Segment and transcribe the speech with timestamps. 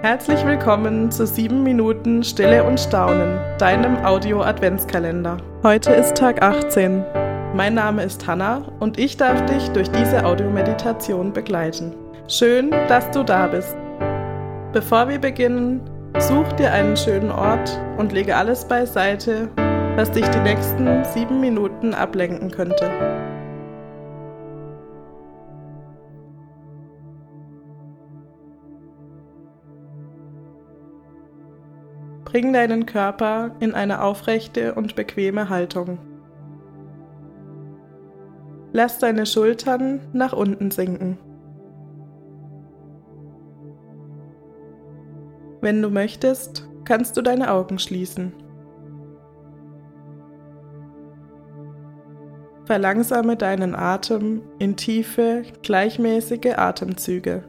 [0.00, 5.38] Herzlich willkommen zu 7 Minuten Stille und Staunen, deinem Audio-Adventskalender.
[5.64, 7.04] Heute ist Tag 18.
[7.56, 11.96] Mein Name ist Hanna und ich darf dich durch diese Audiomeditation begleiten.
[12.28, 13.76] Schön, dass du da bist.
[14.72, 15.80] Bevor wir beginnen,
[16.20, 19.48] such dir einen schönen Ort und lege alles beiseite,
[19.96, 22.88] was dich die nächsten 7 Minuten ablenken könnte.
[32.28, 35.98] Bring deinen Körper in eine aufrechte und bequeme Haltung.
[38.70, 41.16] Lass deine Schultern nach unten sinken.
[45.62, 48.34] Wenn du möchtest, kannst du deine Augen schließen.
[52.66, 57.44] Verlangsame deinen Atem in tiefe, gleichmäßige Atemzüge.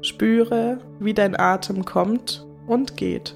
[0.00, 3.34] Spüre, wie dein Atem kommt und geht.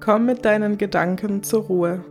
[0.00, 2.04] Komm mit deinen Gedanken zur Ruhe.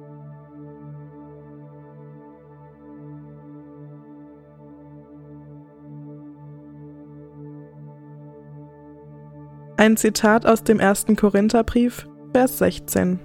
[9.76, 13.20] Ein Zitat aus dem ersten Korintherbrief, Vers 16.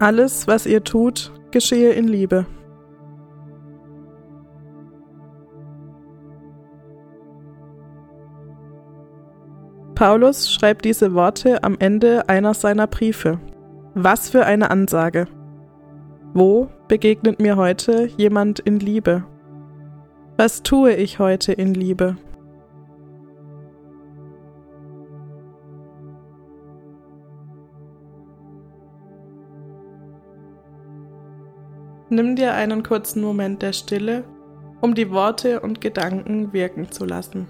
[0.00, 2.46] Alles, was ihr tut, geschehe in Liebe.
[9.94, 13.38] Paulus schreibt diese Worte am Ende einer seiner Briefe.
[13.94, 15.26] Was für eine Ansage.
[16.32, 19.24] Wo begegnet mir heute jemand in Liebe?
[20.36, 22.16] Was tue ich heute in Liebe?
[32.10, 34.24] Nimm dir einen kurzen Moment der Stille,
[34.80, 37.46] um die Worte und Gedanken wirken zu lassen.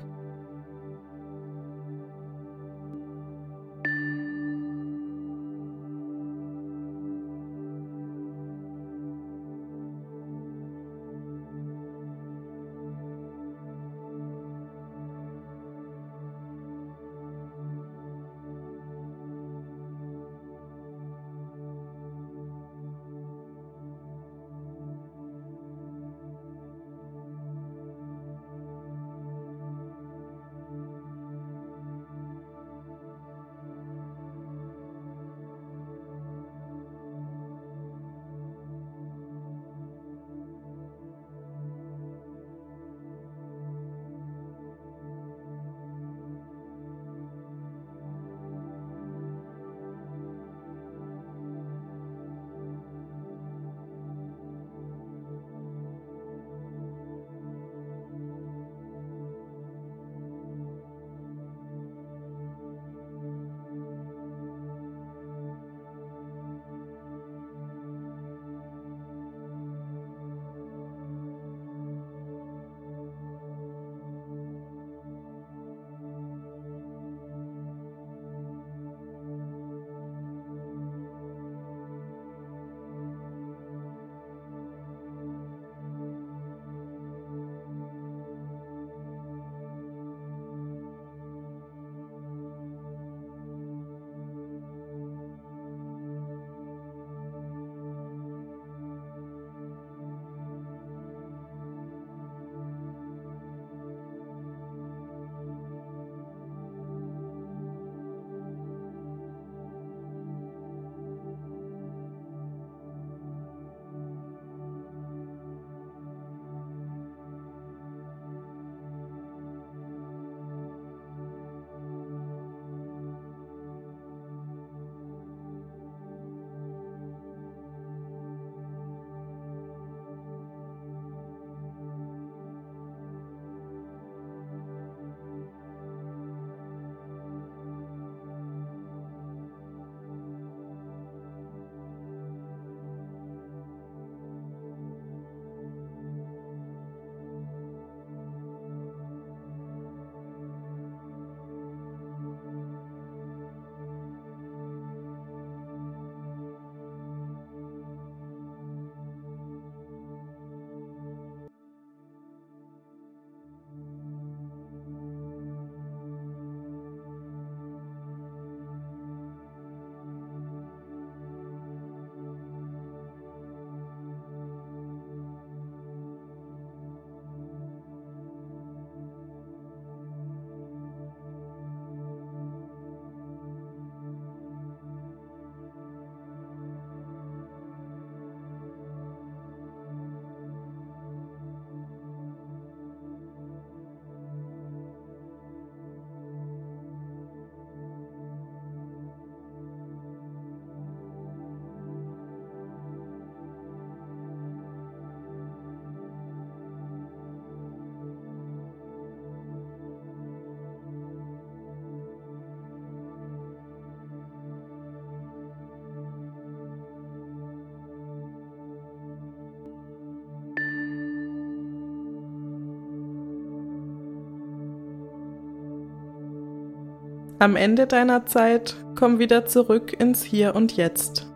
[227.38, 231.30] Am Ende deiner Zeit komm wieder zurück ins Hier und Jetzt.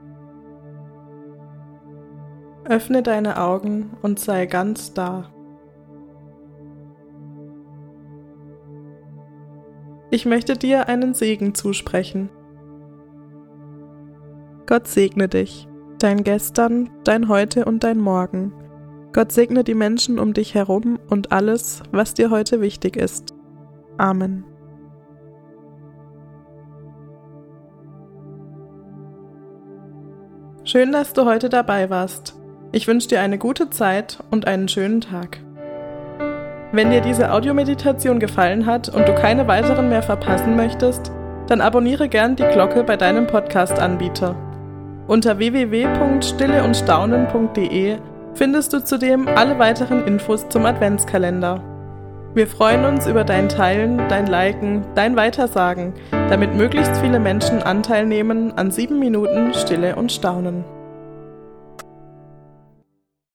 [2.64, 5.32] Öffne deine Augen und sei ganz da.
[10.10, 12.30] Ich möchte dir einen Segen zusprechen.
[14.66, 15.68] Gott segne dich,
[15.98, 18.52] dein Gestern, dein Heute und dein Morgen.
[19.12, 23.34] Gott segne die Menschen um dich herum und alles, was dir heute wichtig ist.
[23.96, 24.44] Amen.
[30.70, 32.34] Schön, dass du heute dabei warst.
[32.72, 35.38] Ich wünsche dir eine gute Zeit und einen schönen Tag.
[36.72, 41.10] Wenn dir diese Audiomeditation gefallen hat und du keine weiteren mehr verpassen möchtest,
[41.46, 44.36] dann abonniere gern die Glocke bei deinem Podcast-Anbieter.
[45.06, 47.96] Unter www.stilleundstaunen.de
[48.34, 51.62] findest du zudem alle weiteren Infos zum Adventskalender.
[52.38, 58.06] Wir freuen uns über dein Teilen, dein Liken, dein Weitersagen, damit möglichst viele Menschen Anteil
[58.06, 60.64] nehmen an sieben Minuten Stille und Staunen.